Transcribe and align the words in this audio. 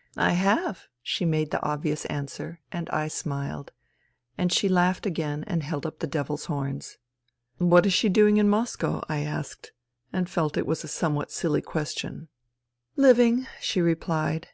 "I 0.16 0.30
have," 0.32 0.88
she 1.00 1.24
made 1.24 1.52
the 1.52 1.62
obvious 1.62 2.06
answer 2.06 2.58
and 2.72 2.90
I 2.90 3.06
smiled, 3.06 3.70
and 4.36 4.52
she 4.52 4.68
laughed 4.68 5.06
and 5.06 5.12
again 5.12 5.44
held 5.60 5.86
up 5.86 6.00
the 6.00 6.08
devil's 6.08 6.46
horns." 6.46 6.98
What 7.58 7.86
is 7.86 7.92
she 7.92 8.08
doing 8.08 8.38
in 8.38 8.48
Moscow?" 8.48 9.02
I 9.08 9.20
asked, 9.20 9.70
and 10.12 10.28
felt 10.28 10.56
it 10.56 10.66
was 10.66 10.82
a 10.82 10.88
somewhat 10.88 11.30
silly 11.30 11.62
question." 11.62 12.26
Living," 12.96 13.46
she 13.60 13.80
replied. 13.80 14.48